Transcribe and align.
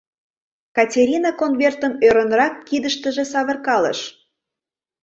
Катерина 0.75 1.31
конвертым 1.41 1.93
ӧрынрак 2.07 2.53
кидыштыже 2.67 3.23
савыркалыш. 3.31 3.99